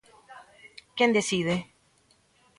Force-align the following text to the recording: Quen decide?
Quen 0.97 1.11
decide? 1.17 1.55